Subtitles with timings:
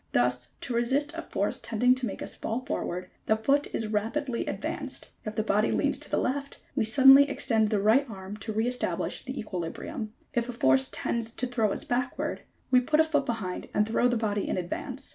[0.13, 4.47] Thus, to resist a force tending to make us fall forward the foot is rapidly
[4.47, 8.51] advanced: if the body leans to the left we suddenly extend the right arm to
[8.51, 12.41] re establish the equilibrium, if a force tends to throw us backward,
[12.71, 15.09] we put a foot behind and throw the body in advance.